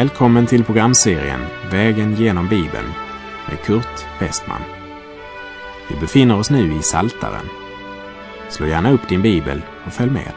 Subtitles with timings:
[0.00, 1.40] Välkommen till programserien
[1.70, 2.86] Vägen genom Bibeln
[3.48, 4.60] med Kurt Westman.
[5.90, 7.46] Vi befinner oss nu i Saltaren.
[8.50, 10.32] Slå gärna upp din bibel och följ med.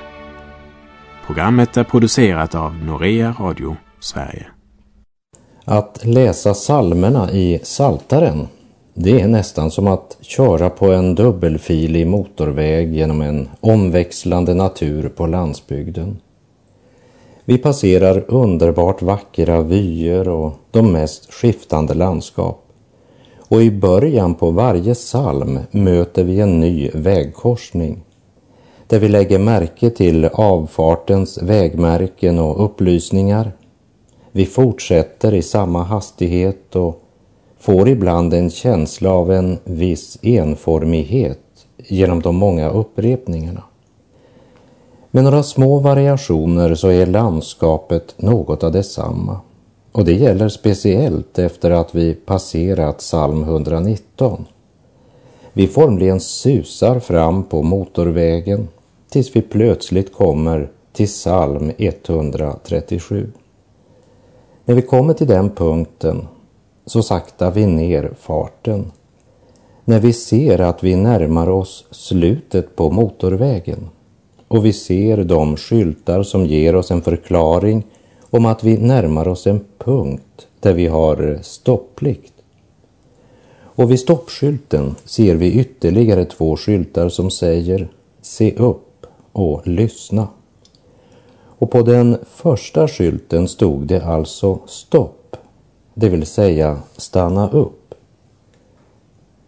[1.25, 4.45] Programmet är producerat av Norea Radio Sverige.
[5.65, 8.47] Att läsa salmerna i Saltaren,
[8.93, 15.27] det är nästan som att köra på en dubbelfilig motorväg genom en omväxlande natur på
[15.27, 16.17] landsbygden.
[17.45, 22.59] Vi passerar underbart vackra vyer och de mest skiftande landskap.
[23.49, 28.03] Och i början på varje psalm möter vi en ny vägkorsning
[28.87, 33.51] där vi lägger märke till avfartens vägmärken och upplysningar.
[34.31, 37.03] Vi fortsätter i samma hastighet och
[37.59, 41.39] får ibland en känsla av en viss enformighet
[41.77, 43.63] genom de många upprepningarna.
[45.15, 49.39] Med några små variationer så är landskapet något av detsamma.
[49.91, 54.45] Och det gäller speciellt efter att vi passerat psalm 119.
[55.53, 58.67] Vi formligen susar fram på motorvägen
[59.09, 63.31] tills vi plötsligt kommer till psalm 137.
[64.65, 66.27] När vi kommer till den punkten
[66.85, 68.91] så saktar vi ner farten.
[69.85, 73.89] När vi ser att vi närmar oss slutet på motorvägen
[74.53, 77.83] och vi ser de skyltar som ger oss en förklaring
[78.29, 82.33] om att vi närmar oss en punkt där vi har stopplikt.
[83.61, 87.87] Och vid stoppskylten ser vi ytterligare två skyltar som säger
[88.21, 90.27] Se upp och lyssna.
[91.45, 95.35] Och på den första skylten stod det alltså stopp,
[95.93, 97.82] det vill säga stanna upp.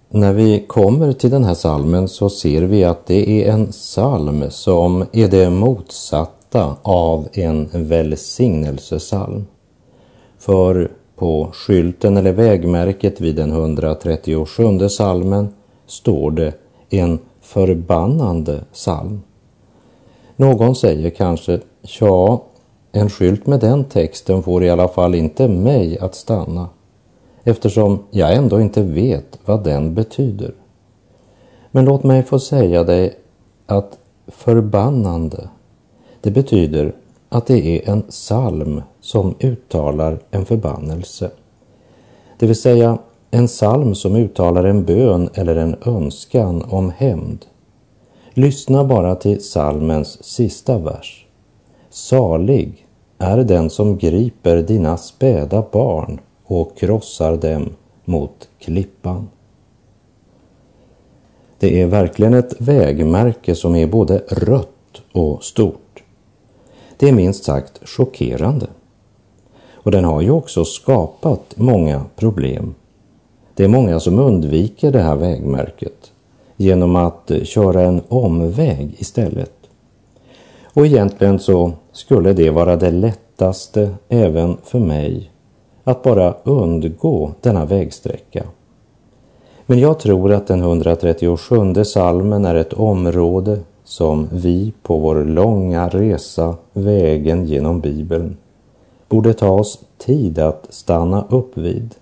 [0.09, 4.43] När vi kommer till den här salmen så ser vi att det är en salm
[4.49, 9.45] som är det motsatta av en välsignelsesalm.
[10.37, 15.49] För på skylten eller vägmärket vid den 137 salmen
[15.87, 16.53] står det
[16.89, 19.21] en förbannande salm.
[20.35, 21.59] Någon säger kanske,
[21.99, 22.43] ja,
[22.91, 26.69] en skylt med den texten får i alla fall inte mig att stanna
[27.45, 30.53] eftersom jag ändå inte vet vad den betyder.
[31.71, 33.17] Men låt mig få säga dig
[33.65, 33.97] att
[34.27, 35.49] förbannande,
[36.21, 36.95] det betyder
[37.29, 41.31] att det är en psalm som uttalar en förbannelse.
[42.39, 42.97] Det vill säga
[43.31, 47.45] en psalm som uttalar en bön eller en önskan om hämnd.
[48.33, 51.25] Lyssna bara till psalmens sista vers.
[51.89, 57.69] Salig är den som griper dina späda barn och krossar dem
[58.05, 59.29] mot klippan.
[61.59, 66.03] Det är verkligen ett vägmärke som är både rött och stort.
[66.97, 68.67] Det är minst sagt chockerande.
[69.73, 72.75] Och den har ju också skapat många problem.
[73.53, 76.11] Det är många som undviker det här vägmärket
[76.57, 79.53] genom att köra en omväg istället.
[80.63, 85.31] Och egentligen så skulle det vara det lättaste även för mig
[85.85, 88.43] att bara undgå denna vägsträcka.
[89.65, 95.89] Men jag tror att den 137 salmen är ett område som vi på vår långa
[95.89, 98.37] resa vägen genom Bibeln
[99.09, 101.95] borde ta oss tid att stanna upp vid.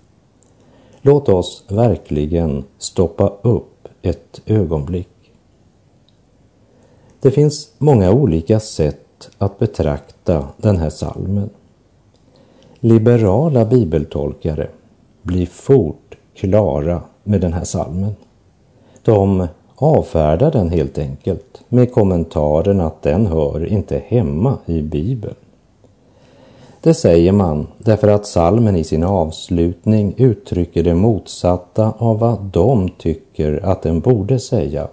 [1.02, 5.08] Låt oss verkligen stoppa upp ett ögonblick.
[7.20, 11.50] Det finns många olika sätt att betrakta den här salmen.
[12.86, 14.68] Liberala bibeltolkare
[15.22, 18.16] blir fort klara med den här salmen.
[19.02, 25.34] De avfärdar den helt enkelt med kommentaren att den hör inte hemma i Bibeln.
[26.80, 32.88] Det säger man därför att salmen i sin avslutning uttrycker det motsatta av vad de
[32.88, 34.88] tycker att den borde säga.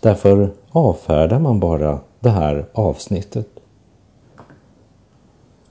[0.00, 3.51] Därför avfärdar man bara det här avsnittet.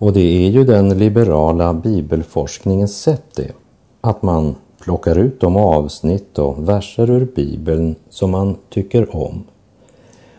[0.02, 3.52] Och det är ju den liberala bibelforskningens sätt det,
[4.02, 9.44] att man plockar ut de avsnitt och verser ur Bibeln som man tycker om.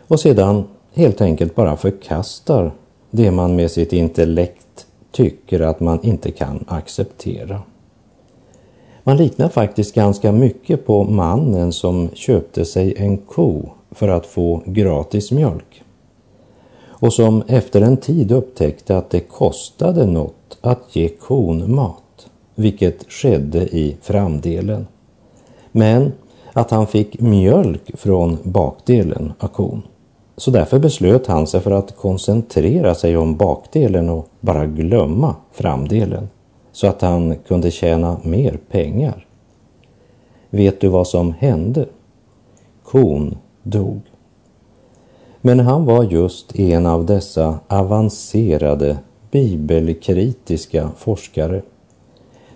[0.09, 0.65] Och sedan
[0.95, 2.73] helt enkelt bara förkastar
[3.11, 7.63] det man med sitt intellekt tycker att man inte kan acceptera.
[9.03, 14.63] Man liknar faktiskt ganska mycket på mannen som köpte sig en ko för att få
[14.67, 15.82] gratis mjölk
[17.03, 23.13] och som efter en tid upptäckte att det kostade något att ge kon mat, vilket
[23.13, 24.87] skedde i framdelen.
[25.73, 26.13] Men
[26.53, 29.83] att han fick mjölk från bakdelen av kon.
[30.37, 36.29] Så därför beslöt han sig för att koncentrera sig om bakdelen och bara glömma framdelen.
[36.73, 39.27] så att han kunde tjäna mer pengar.
[40.51, 41.87] Vet du vad som hände?
[42.83, 44.01] Kon dog.
[45.45, 48.99] Men han var just en av dessa avancerade
[49.31, 51.63] bibelkritiska forskare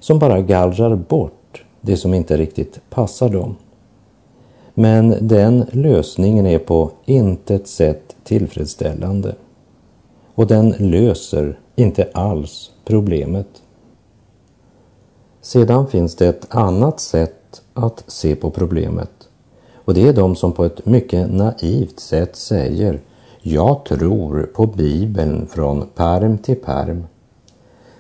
[0.00, 3.56] som bara gallrar bort det som inte riktigt passar dem.
[4.74, 9.34] Men den lösningen är på intet sätt tillfredsställande.
[10.34, 13.62] Och den löser inte alls problemet.
[15.40, 19.15] Sedan finns det ett annat sätt att se på problemet.
[19.86, 23.00] Och det är de som på ett mycket naivt sätt säger
[23.40, 27.04] jag tror på Bibeln från perm till perm.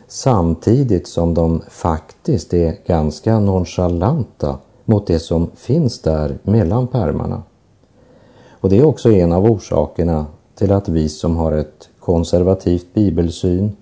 [0.08, 7.42] Samtidigt som de faktiskt är ganska nonchalanta mot det som finns där mellan pärmarna.
[8.50, 13.76] Och det är också en av orsakerna till att vi som har ett konservativt bibelsyn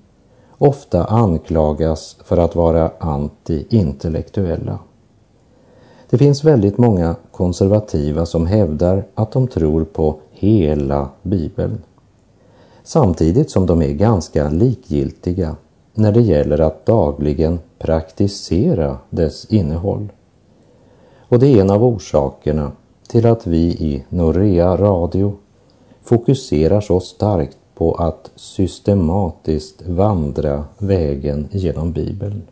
[0.59, 4.79] ofta anklagas för att vara antiintellektuella.
[6.15, 11.83] Det finns väldigt många konservativa som hävdar att de tror på hela Bibeln.
[12.85, 15.57] Samtidigt som de är ganska likgiltiga
[15.95, 20.13] när det gäller att dagligen praktisera dess innehåll.
[21.29, 22.73] Och det är en av orsakerna
[23.09, 25.33] till att vi i Norea Radio
[26.03, 32.43] fokuserar så starkt på att systematiskt vandra vägen genom Bibeln.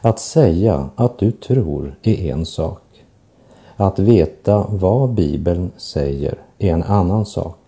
[0.00, 2.82] Att säga att du tror är en sak.
[3.76, 7.58] Att veta vad Bibeln säger är en annan sak.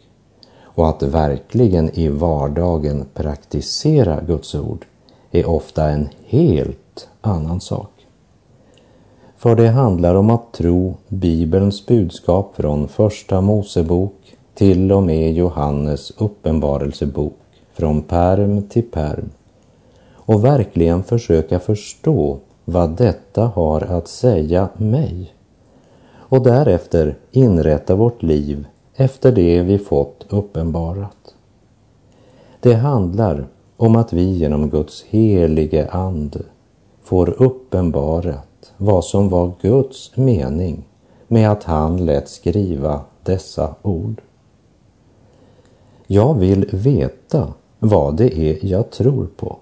[0.63, 4.87] Och att verkligen i vardagen praktisera Guds ord
[5.31, 7.91] är ofta en helt annan sak.
[9.37, 16.13] För det handlar om att tro Bibelns budskap från Första Mosebok till och med Johannes
[16.19, 17.39] uppenbarelsebok
[17.73, 19.31] från perm till perm
[20.25, 25.35] och verkligen försöka förstå vad detta har att säga mig
[26.13, 31.35] och därefter inrätta vårt liv efter det vi fått uppenbarat.
[32.61, 33.47] Det handlar
[33.77, 36.43] om att vi genom Guds helige Ande
[37.03, 40.89] får uppenbarat vad som var Guds mening
[41.29, 44.23] med att han lät skriva dessa ord.
[46.07, 49.59] Jag vill veta vad det är jag tror på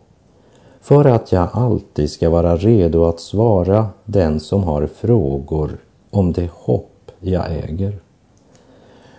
[0.88, 5.78] för att jag alltid ska vara redo att svara den som har frågor
[6.10, 7.98] om det hopp jag äger.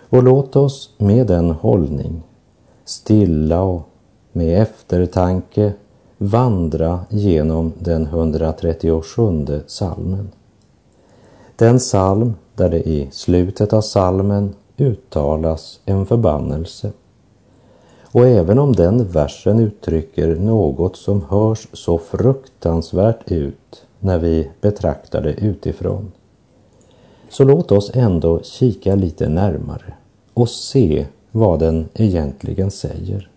[0.08, 2.22] Och låt oss med den hållning,
[2.84, 3.82] stilla och
[4.32, 5.72] med eftertanke
[6.18, 10.30] vandra genom den 137 salmen.
[11.56, 16.92] Den psalm där det i slutet av salmen uttalas en förbannelse
[18.12, 25.22] och även om den versen uttrycker något som hörs så fruktansvärt ut när vi betraktar
[25.22, 26.12] det utifrån,
[27.28, 29.94] så låt oss ändå kika lite närmare
[30.34, 33.30] och se vad den egentligen säger.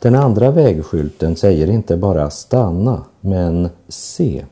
[0.00, 4.44] Den andra vägskylten säger inte bara stanna, men se.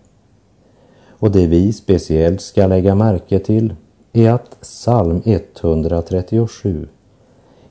[1.08, 3.74] Och det vi speciellt ska lägga märke till
[4.12, 6.88] är att psalm 137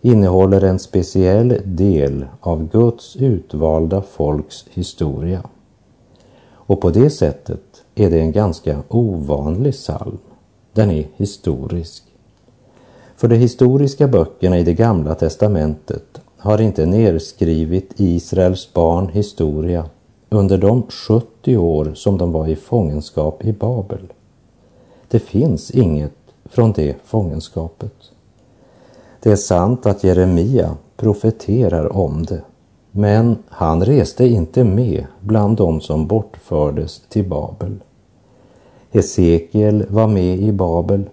[0.07, 5.43] innehåller en speciell del av Guds utvalda folks historia.
[6.51, 10.17] Och på det sättet är det en ganska ovanlig psalm.
[10.73, 12.03] Den är historisk.
[13.15, 19.85] För de historiska böckerna i det gamla testamentet har inte nerskrivit Israels barn historia
[20.29, 24.13] under de 70 år som de var i fångenskap i Babel.
[25.07, 28.11] Det finns inget från det fångenskapet.
[29.19, 32.41] Det är sant att Jeremia profeterar om det,
[32.91, 37.75] men han reste inte med bland dem som bortfördes till Babel.
[38.91, 41.09] Hesekiel var med i Babel,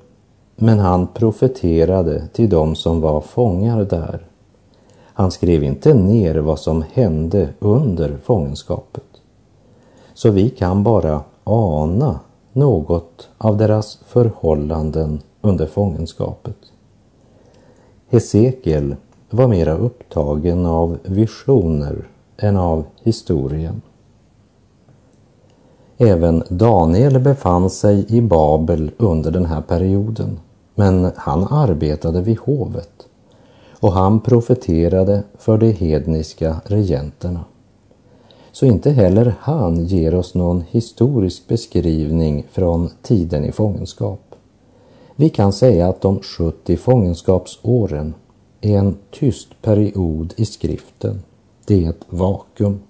[0.57, 4.27] men han profeterade till dem som var fångar där.
[5.17, 9.05] Han skrev inte ner vad som hände under fångenskapet.
[10.15, 12.21] Så vi kan bara ana
[12.53, 16.57] något av deras förhållanden under fångenskapet.
[18.15, 18.97] Hesekiel
[19.31, 23.83] var mera upptagen av visioner än av historien.
[25.99, 30.41] Även Daniel befann sig i Babel under den här perioden,
[30.75, 33.07] men han arbetade vid hovet
[33.81, 37.45] och han profeterade för de hedniska regenterna.
[38.53, 44.34] Så inte heller han ger oss någon historisk beskrivning från tiden i fångenskap.
[45.17, 48.15] Vi kan säga att de 70 fångenskapsåren
[48.61, 51.23] är en tyst period i skriften.
[51.67, 52.81] Det är ett vakuum.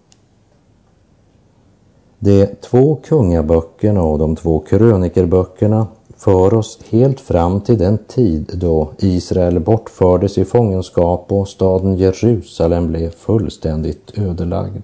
[2.19, 8.91] De två kungaböckerna och de två krönikerböckerna för oss helt fram till den tid då
[8.99, 14.83] Israel bortfördes i fångenskap och staden Jerusalem blev fullständigt ödelagd.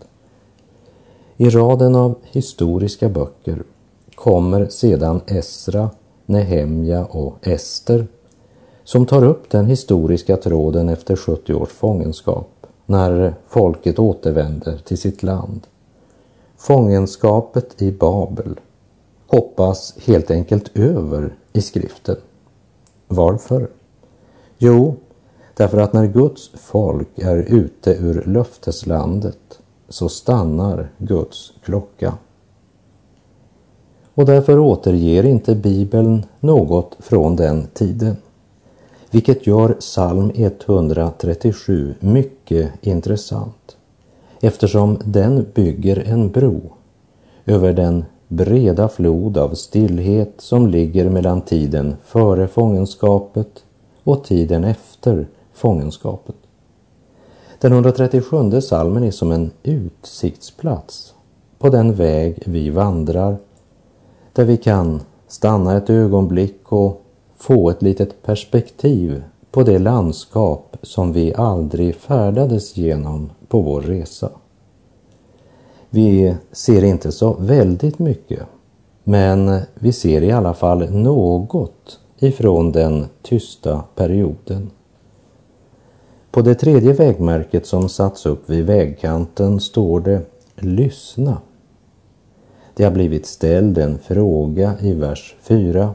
[1.37, 3.63] I raden av historiska böcker
[4.15, 5.91] kommer sedan Esra,
[6.31, 8.07] Nehemja och Ester
[8.85, 15.23] som tar upp den historiska tråden efter 70 års fångenskap när folket återvänder till sitt
[15.23, 15.67] land.
[16.57, 18.61] Fångenskapet i Babel
[19.27, 22.17] hoppas helt enkelt över i skriften.
[23.09, 23.71] Varför?
[24.59, 24.97] Jo,
[25.57, 32.15] därför att när Guds folk är ute ur löfteslandet så stannar Guds klocka.
[34.21, 38.17] Och därför återger inte Bibeln något från den tiden.
[39.11, 43.77] Vilket gör psalm 137 mycket intressant
[44.41, 46.61] eftersom den bygger en bro
[47.47, 53.65] över den breda flod av stillhet som ligger mellan tiden före fångenskapet
[54.05, 56.37] och tiden efter fångenskapet.
[57.61, 61.15] Den 137 salmen är som en utsiktsplats
[61.59, 63.37] på den väg vi vandrar
[64.33, 67.03] där vi kan stanna ett ögonblick och
[67.37, 74.31] få ett litet perspektiv på det landskap som vi aldrig färdades genom på vår resa.
[75.91, 78.43] Vi ser inte så väldigt mycket,
[79.05, 84.71] men vi ser i alla fall något ifrån den tysta perioden.
[86.31, 90.21] På det tredje vägmärket som satts upp vid vägkanten står det
[90.57, 91.37] Lyssna.
[92.81, 95.95] Det har blivit ställd en fråga i vers 4.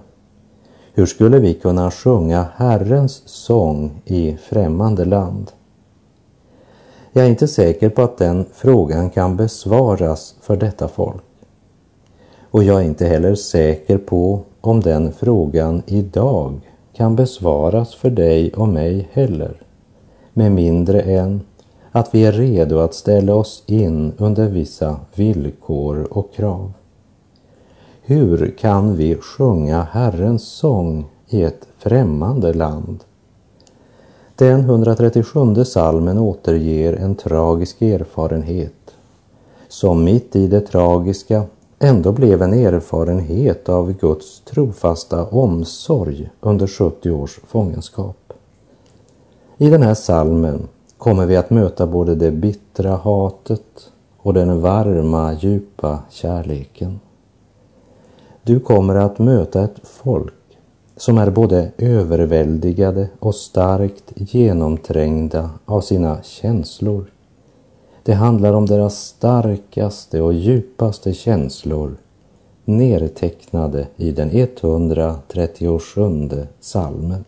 [0.94, 5.52] Hur skulle vi kunna sjunga Herrens sång i främmande land?
[7.12, 11.24] Jag är inte säker på att den frågan kan besvaras för detta folk.
[12.52, 16.60] Och jag är inte heller säker på om den frågan idag
[16.94, 19.62] kan besvaras för dig och mig heller,
[20.34, 21.42] med mindre än
[21.96, 26.74] att vi är redo att ställa oss in under vissa villkor och krav.
[28.02, 33.04] Hur kan vi sjunga Herrens sång i ett främmande land?
[34.36, 38.96] Den 137 salmen återger en tragisk erfarenhet
[39.68, 41.44] som mitt i det tragiska
[41.80, 48.34] ändå blev en erfarenhet av Guds trofasta omsorg under 70 års fångenskap.
[49.58, 55.34] I den här salmen kommer vi att möta både det bittra hatet och den varma,
[55.34, 57.00] djupa kärleken.
[58.44, 60.34] Du kommer att möta ett folk
[60.98, 67.06] som är både överväldigade och starkt genomträngda av sina känslor.
[68.04, 71.98] Det handlar om deras starkaste och djupaste känslor
[72.66, 77.26] nertecknade i den 137 salmen.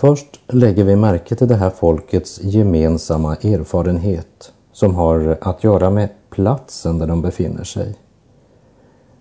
[0.00, 6.08] Först lägger vi märke till det här folkets gemensamma erfarenhet som har att göra med
[6.30, 7.96] platsen där de befinner sig.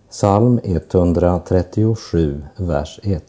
[0.10, 3.24] Psalm 137, vers 1.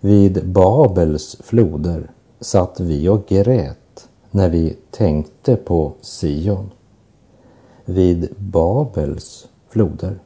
[0.00, 6.70] Vid Babels floder satt vi och grät när vi tänkte på Sion.
[7.84, 10.18] Vid Babels floder.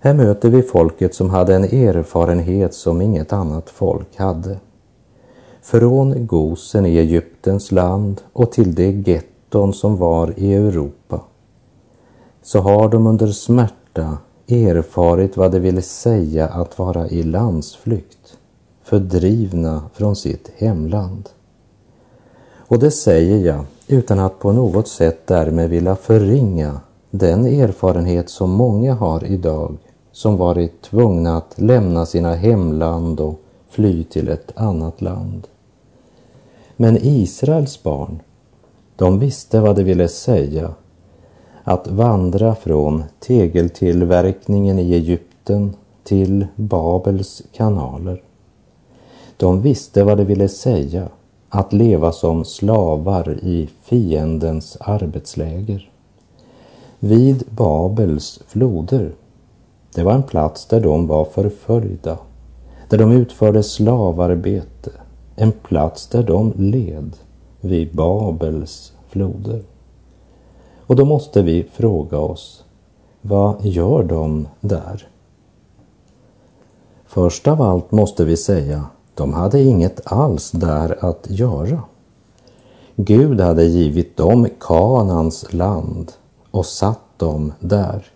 [0.00, 4.58] Här möter vi folket som hade en erfarenhet som inget annat folk hade
[5.62, 11.20] från Gosen i Egyptens land och till de getton som var i Europa,
[12.42, 18.38] så har de under smärta erfarit vad det ville säga att vara i landsflykt,
[18.82, 21.28] fördrivna från sitt hemland.
[22.56, 28.50] Och det säger jag utan att på något sätt därmed vilja förringa den erfarenhet som
[28.50, 29.76] många har idag
[30.12, 33.40] som varit tvungna att lämna sina hemland och
[33.70, 35.48] fly till ett annat land.
[36.76, 38.22] Men Israels barn,
[38.96, 40.74] de visste vad det ville säga
[41.64, 48.22] att vandra från tegeltillverkningen i Egypten till Babels kanaler.
[49.36, 51.08] De visste vad det ville säga
[51.48, 55.90] att leva som slavar i fiendens arbetsläger.
[56.98, 59.12] Vid Babels floder,
[59.94, 62.18] det var en plats där de var förföljda,
[62.90, 64.90] där de utförde slavarbete,
[65.36, 67.16] en plats där de led
[67.60, 69.62] vid Babels floder.
[70.86, 72.64] Och då måste vi fråga oss,
[73.20, 75.08] vad gör de där?
[77.06, 81.82] Först av allt måste vi säga, de hade inget alls där att göra.
[82.96, 86.12] Gud hade givit dem Kanans land
[86.50, 88.06] och satt dem där.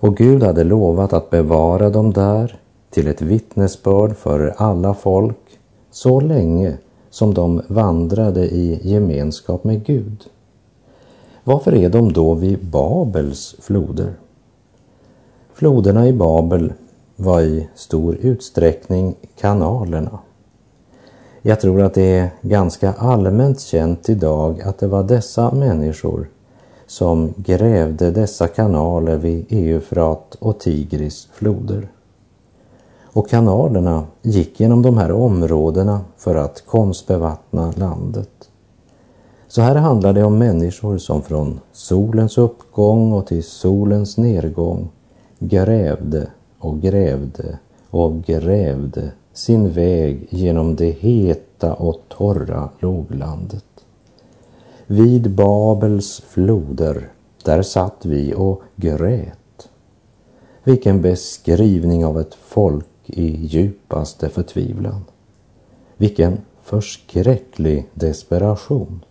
[0.00, 5.58] Och Gud hade lovat att bevara dem där till ett vittnesbörd för alla folk
[5.90, 6.76] så länge
[7.10, 10.24] som de vandrade i gemenskap med Gud.
[11.44, 14.14] Varför är de då vid Babels floder?
[15.54, 16.72] Floderna i Babel
[17.16, 20.18] var i stor utsträckning kanalerna.
[21.42, 26.28] Jag tror att det är ganska allmänt känt idag att det var dessa människor
[26.86, 31.88] som grävde dessa kanaler vid Eufrat och Tigris floder.
[33.16, 38.50] Och kanalerna gick genom de här områdena för att konstbevattna landet.
[39.48, 44.88] Så här handlar det om människor som från solens uppgång och till solens nedgång
[45.38, 47.58] grävde och grävde
[47.90, 53.64] och grävde sin väg genom det heta och torra låglandet.
[54.86, 57.08] Vid Babels floder,
[57.44, 59.68] där satt vi och grät.
[60.64, 65.04] Vilken beskrivning av ett folk i djupaste förtvivlan.
[65.96, 69.04] Vilken förskräcklig desperation.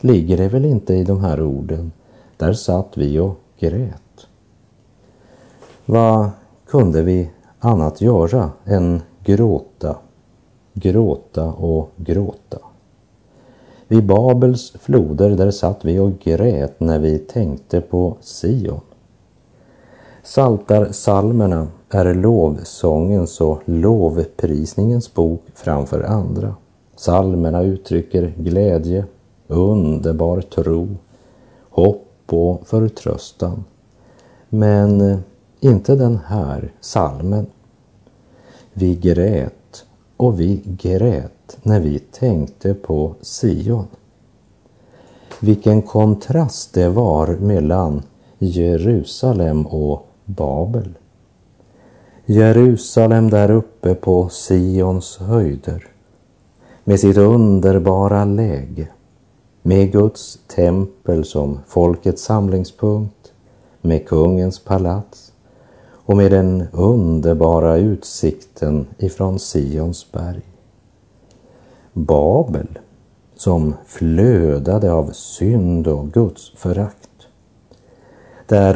[0.00, 1.92] Ligger det väl inte i de här orden?
[2.36, 4.26] Där satt vi och grät.
[5.86, 6.30] Vad
[6.66, 9.96] kunde vi annat göra än gråta,
[10.74, 12.58] gråta och gråta?
[13.88, 18.80] Vid Babels floder där satt vi och grät när vi tänkte på Sion.
[20.22, 26.54] Saltar salmerna är lovsångens och lovprisningens bok framför andra.
[26.96, 29.04] Salmerna uttrycker glädje,
[29.46, 30.88] underbar tro,
[31.70, 33.64] hopp och förtröstan.
[34.48, 35.22] Men
[35.60, 37.46] inte den här salmen.
[38.72, 39.84] Vi grät
[40.16, 43.86] och vi grät när vi tänkte på Sion.
[45.40, 48.02] Vilken kontrast det var mellan
[48.38, 50.94] Jerusalem och Babel.
[52.32, 55.86] Jerusalem där uppe på Sions höjder
[56.84, 58.88] med sitt underbara läge,
[59.62, 63.32] med Guds tempel som folkets samlingspunkt,
[63.80, 65.32] med kungens palats
[65.90, 70.42] och med den underbara utsikten ifrån Sions berg.
[71.92, 72.78] Babel
[73.36, 77.26] som flödade av synd och Guds förakt.
[78.46, 78.74] Där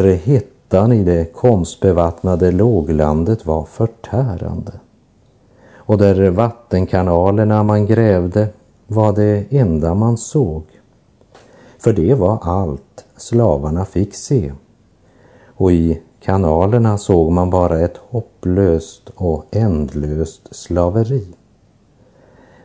[0.77, 4.73] hettan i det konstbevattnade låglandet var förtärande
[5.77, 8.49] och där vattenkanalerna man grävde
[8.87, 10.63] var det enda man såg.
[11.79, 14.53] För det var allt slavarna fick se.
[15.57, 21.27] Och i kanalerna såg man bara ett hopplöst och ändlöst slaveri.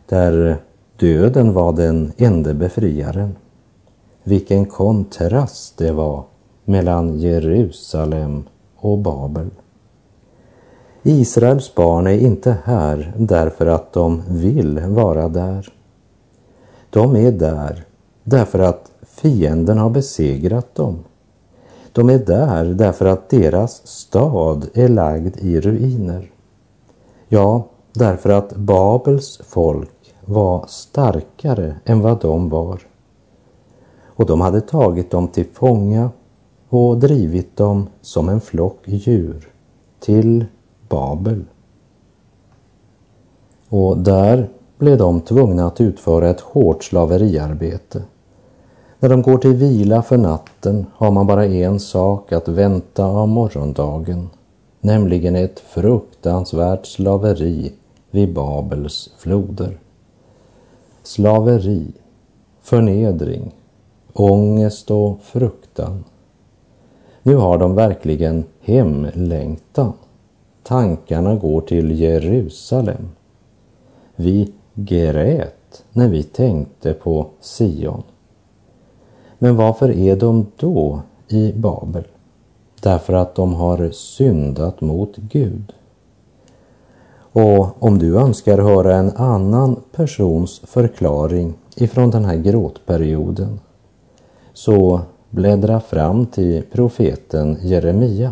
[0.09, 0.57] Där
[0.99, 3.35] döden var den enda befriaren.
[4.23, 6.23] Vilken kontrast det var
[6.71, 8.43] mellan Jerusalem
[8.75, 9.49] och Babel.
[11.03, 15.73] Israels barn är inte här därför att de vill vara där.
[16.89, 17.85] De är där
[18.23, 20.99] därför att fienden har besegrat dem.
[21.91, 26.31] De är där därför att deras stad är lagd i ruiner.
[27.27, 32.81] Ja, därför att Babels folk var starkare än vad de var.
[34.05, 36.09] Och de hade tagit dem till fånga
[36.71, 39.47] och drivit dem som en flock djur
[39.99, 40.45] till
[40.89, 41.43] Babel.
[43.69, 48.03] Och där blev de tvungna att utföra ett hårt slaveriarbete.
[48.99, 53.27] När de går till vila för natten har man bara en sak att vänta av
[53.27, 54.29] morgondagen,
[54.79, 57.73] nämligen ett fruktansvärt slaveri
[58.11, 59.79] vid Babels floder.
[61.03, 61.87] Slaveri,
[62.61, 63.55] förnedring,
[64.13, 66.03] ångest och fruktan.
[67.23, 69.93] Nu har de verkligen hemlängtan.
[70.63, 73.09] Tankarna går till Jerusalem.
[74.15, 78.03] Vi grät när vi tänkte på Sion.
[79.39, 82.03] Men varför är de då i Babel?
[82.81, 85.73] därför att de har syndat mot Gud.
[87.33, 93.59] Och om du önskar höra en annan persons förklaring ifrån den här gråtperioden
[94.53, 95.01] så
[95.31, 98.31] bläddra fram till profeten Jeremia.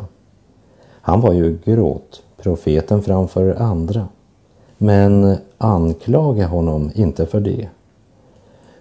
[1.02, 4.08] Han var ju gråtprofeten framför andra.
[4.78, 7.68] Men anklaga honom inte för det.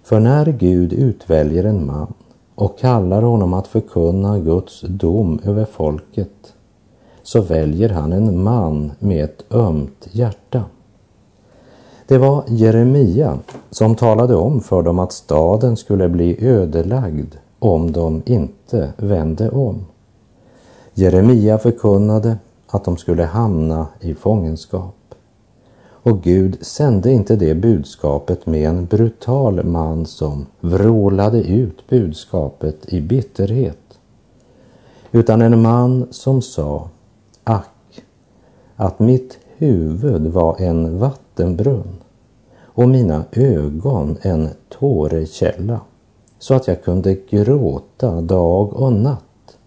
[0.03, 2.13] För när Gud utväljer en man
[2.55, 6.53] och kallar honom att förkunna Guds dom över folket
[7.23, 10.63] så väljer han en man med ett ömt hjärta.
[12.07, 18.21] Det var Jeremia som talade om för dem att staden skulle bli ödelagd om de
[18.25, 19.85] inte vände om.
[20.93, 24.95] Jeremia förkunnade att de skulle hamna i fångenskap.
[26.03, 33.01] Och Gud sände inte det budskapet med en brutal man som vrålade ut budskapet i
[33.01, 33.99] bitterhet,
[35.11, 36.89] utan en man som sa,
[37.43, 38.03] ack,
[38.75, 41.95] att mitt huvud var en vattenbrunn
[42.63, 45.79] och mina ögon en tårekälla,
[46.39, 49.57] så att jag kunde gråta dag och natt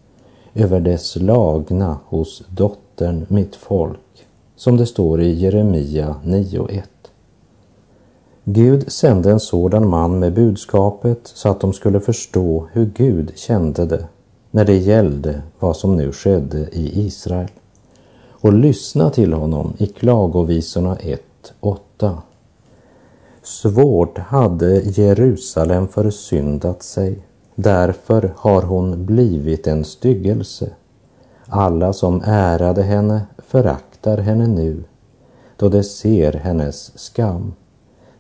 [0.55, 3.99] över det slagna hos dottern mitt folk
[4.57, 6.83] som det står i Jeremia 9.1.
[8.45, 13.87] Gud sände en sådan man med budskapet så att de skulle förstå hur Gud kände
[13.87, 14.07] det
[14.51, 17.49] när det gällde vad som nu skedde i Israel
[18.31, 22.17] och lyssna till honom i Klagovisorna 1.8.
[23.43, 27.19] Svårt hade Jerusalem försyndat sig,
[27.55, 30.71] därför har hon blivit en styggelse.
[31.47, 34.85] Alla som ärade henne föraktar henne nu
[35.57, 37.53] då de ser hennes skam.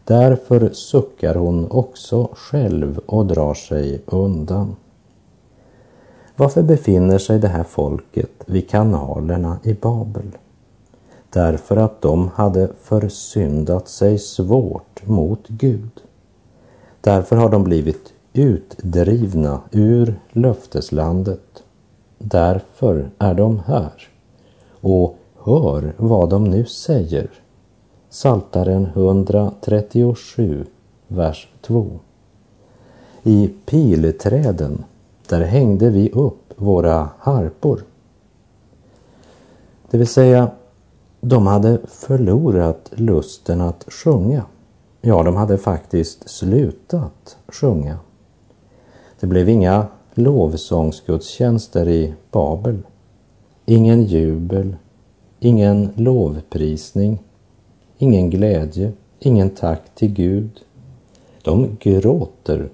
[0.04, 4.76] Därför suckar hon också själv och drar sig undan.
[6.36, 10.30] Varför befinner sig det här folket vid kanalerna i Babel?
[11.32, 16.00] Därför att de hade försyndat sig svårt mot Gud.
[17.00, 21.62] Därför har de blivit utdrivna ur löfteslandet.
[22.18, 24.08] Därför är de här.
[24.80, 27.30] Och Hör vad de nu säger.
[28.10, 30.66] Saltaren 137,
[31.08, 31.90] vers 2.
[33.22, 34.84] I pilträden,
[35.28, 37.84] där hängde vi upp våra harpor.
[39.90, 40.50] Det vill säga,
[41.24, 44.44] de hade förlorat lusten att sjunga.
[45.00, 47.98] Ja, de hade faktiskt slutat sjunga.
[49.20, 52.78] Det blev inga lovsångsgudstjänster i Babel.
[53.64, 54.76] Ingen jubel,
[55.40, 57.18] ingen lovprisning,
[57.98, 60.60] ingen glädje, ingen tack till Gud.
[61.42, 62.68] De gråter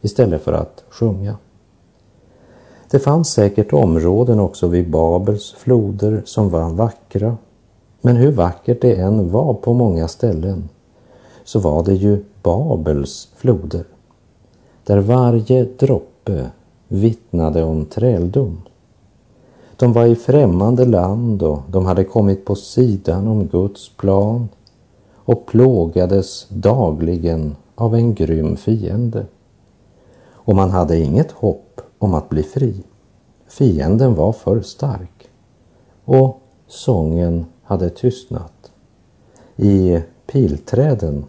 [0.00, 1.36] istället för att sjunga.
[2.90, 7.36] Det fanns säkert områden också vid Babels floder som var vackra.
[8.00, 10.68] Men hur vackert det än var på många ställen
[11.44, 13.84] så var det ju Babels floder.
[14.84, 16.50] Där varje droppe
[16.88, 18.58] vittnade om träldom.
[19.76, 24.48] De var i främmande land och de hade kommit på sidan om Guds plan
[25.16, 29.26] och plågades dagligen av en grym fiende.
[30.32, 32.82] Och man hade inget hopp om att bli fri.
[33.48, 35.30] Fienden var för stark
[36.04, 38.72] och sången hade tystnat.
[39.56, 41.24] I pilträden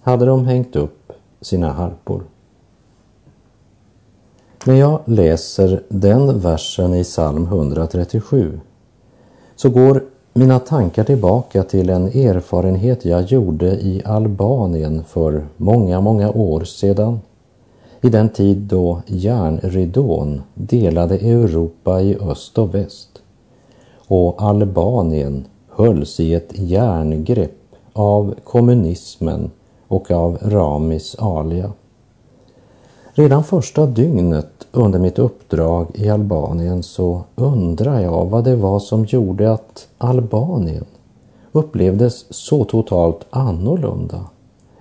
[0.00, 2.22] hade de hängt upp sina harpor.
[4.64, 8.60] När jag läser den versen i psalm 137
[9.56, 16.30] så går mina tankar tillbaka till en erfarenhet jag gjorde i Albanien för många, många
[16.30, 17.20] år sedan.
[18.00, 23.22] I den tid då järnridån delade Europa i öst och väst
[24.10, 25.44] och Albanien
[25.80, 27.58] hölls i ett järngrepp
[27.92, 29.50] av kommunismen
[29.88, 31.72] och av Ramis alia.
[33.12, 39.04] Redan första dygnet under mitt uppdrag i Albanien så undrar jag vad det var som
[39.04, 40.84] gjorde att Albanien
[41.52, 44.20] upplevdes så totalt annorlunda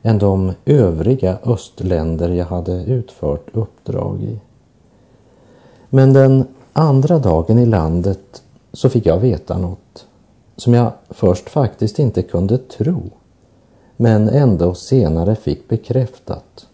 [0.01, 4.39] än de övriga östländer jag hade utfört uppdrag i.
[5.89, 9.88] Men den andra dagen i landet så fick jag veta något
[10.59, 13.01] som jag först faktiskt inte kunde tro
[13.97, 16.67] men ändå senare fick bekräftat.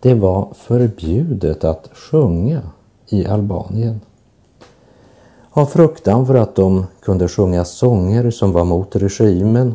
[0.00, 2.62] Det var förbjudet att sjunga
[3.08, 4.00] i Albanien.
[5.50, 9.74] Av fruktan för att de kunde sjunga sånger som var mot regimen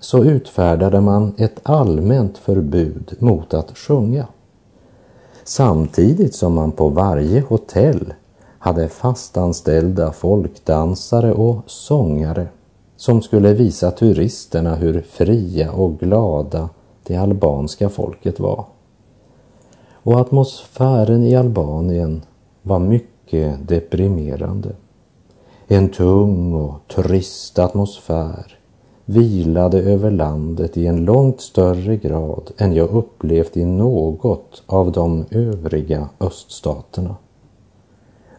[0.00, 4.26] så utfärdade man ett allmänt förbud mot att sjunga.
[5.44, 8.14] Samtidigt som man på varje hotell
[8.58, 12.46] hade fastanställda folkdansare och sångare
[13.02, 16.68] som skulle visa turisterna hur fria och glada
[17.02, 18.64] det albanska folket var.
[19.92, 22.22] Och atmosfären i Albanien
[22.62, 24.68] var mycket deprimerande.
[25.66, 28.58] En tung och trist atmosfär
[29.04, 35.24] vilade över landet i en långt större grad än jag upplevt i något av de
[35.30, 37.16] övriga öststaterna.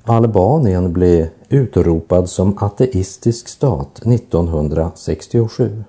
[0.06, 5.84] Albanien blev utropad som ateistisk stat 1967.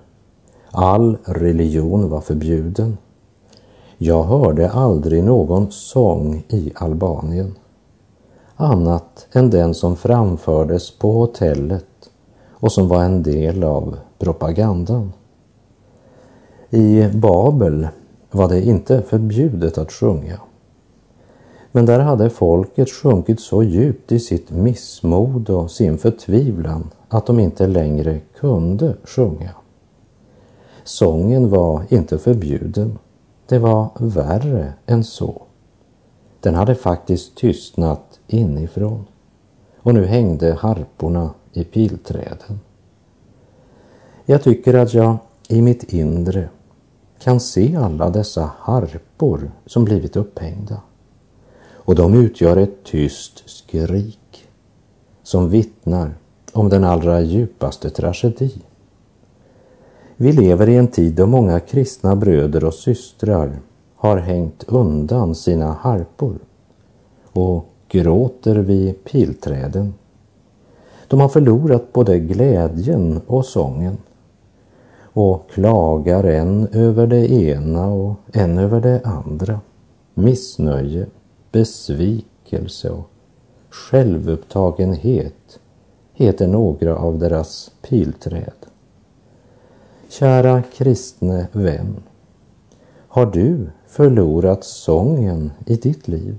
[0.71, 2.97] All religion var förbjuden.
[3.97, 7.55] Jag hörde aldrig någon sång i Albanien
[8.55, 12.09] annat än den som framfördes på hotellet
[12.51, 15.13] och som var en del av propagandan.
[16.69, 17.87] I Babel
[18.31, 20.39] var det inte förbjudet att sjunga.
[21.75, 27.39] Men där hade folket sjunkit så djupt i sitt missmod och sin förtvivlan att de
[27.39, 29.49] inte längre kunde sjunga.
[30.83, 32.97] Sången var inte förbjuden.
[33.47, 35.41] Det var värre än så.
[36.39, 39.05] Den hade faktiskt tystnat inifrån
[39.77, 42.59] och nu hängde harporna i pilträden.
[44.25, 45.17] Jag tycker att jag
[45.49, 46.49] i mitt inre
[47.19, 50.81] kan se alla dessa harpor som blivit upphängda.
[51.85, 54.47] Och de utgör ett tyst skrik
[55.23, 56.13] som vittnar
[56.53, 58.53] om den allra djupaste tragedi.
[60.15, 63.59] Vi lever i en tid då många kristna bröder och systrar
[63.95, 66.35] har hängt undan sina harpor
[67.31, 69.93] och gråter vid pilträden.
[71.07, 73.97] De har förlorat både glädjen och sången
[75.01, 79.59] och klagar en över det ena och en över det andra.
[80.13, 81.05] Missnöje,
[81.55, 83.09] besvikelse och
[83.69, 85.59] självupptagenhet
[86.13, 88.65] heter några av deras pilträd.
[90.09, 92.03] Kära kristne vän,
[93.07, 96.37] har du förlorat sången i ditt liv?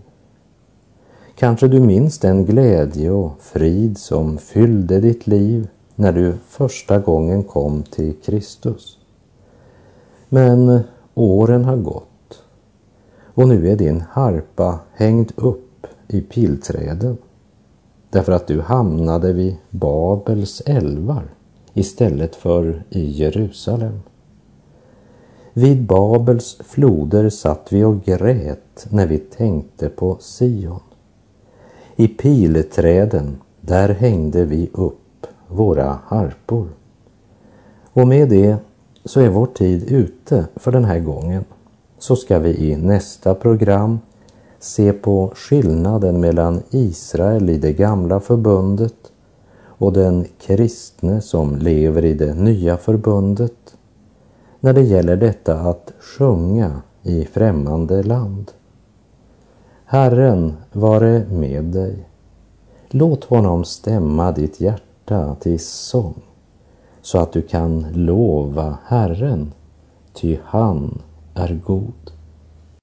[1.35, 7.43] Kanske du minns den glädje och frid som fyllde ditt liv när du första gången
[7.43, 8.99] kom till Kristus.
[10.29, 10.81] Men
[11.15, 12.06] åren har gått
[13.37, 17.17] och nu är din harpa hängd upp i pilträden
[18.11, 21.25] därför att du hamnade vid Babels älvar
[21.73, 24.01] istället för i Jerusalem.
[25.53, 30.81] Vid Babels floder satt vi och grät när vi tänkte på Sion.
[31.97, 36.69] I pilträden, där hängde vi upp våra harpor.
[37.93, 38.57] Och med det
[39.05, 41.45] så är vår tid ute för den här gången.
[41.99, 43.99] Så ska vi i nästa program
[44.59, 49.13] se på skillnaden mellan Israel i det gamla förbundet
[49.79, 53.77] och den kristne som lever i det nya förbundet
[54.61, 58.53] när det gäller detta att sjunga i främmande land.
[59.85, 62.09] Herren vare med dig.
[62.89, 66.23] Låt honom stämma ditt hjärta till sång
[67.03, 69.53] så att du kan lova Herren,
[70.13, 71.03] ty han
[71.37, 72.16] är god.